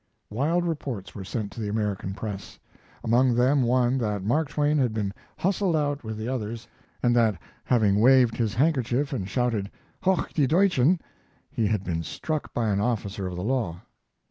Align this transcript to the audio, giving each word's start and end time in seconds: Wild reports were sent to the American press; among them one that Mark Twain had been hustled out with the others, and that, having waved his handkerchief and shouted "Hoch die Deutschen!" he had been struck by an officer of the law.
Wild 0.31 0.65
reports 0.65 1.13
were 1.13 1.23
sent 1.23 1.51
to 1.51 1.59
the 1.61 1.67
American 1.69 2.15
press; 2.15 2.57
among 3.03 3.35
them 3.35 3.61
one 3.61 3.99
that 3.99 4.23
Mark 4.23 4.49
Twain 4.49 4.79
had 4.79 4.95
been 4.95 5.13
hustled 5.37 5.75
out 5.75 6.03
with 6.03 6.17
the 6.17 6.27
others, 6.27 6.67
and 7.03 7.15
that, 7.15 7.39
having 7.65 7.99
waved 8.01 8.35
his 8.37 8.55
handkerchief 8.55 9.13
and 9.13 9.29
shouted 9.29 9.69
"Hoch 10.01 10.33
die 10.33 10.47
Deutschen!" 10.47 10.99
he 11.51 11.67
had 11.67 11.83
been 11.83 12.01
struck 12.01 12.51
by 12.51 12.69
an 12.69 12.81
officer 12.81 13.27
of 13.27 13.35
the 13.35 13.43
law. 13.43 13.79